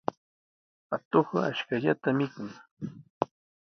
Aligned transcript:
Atuqqa 0.95 1.39
ashkallata 1.49 2.09
mikun. 2.17 2.49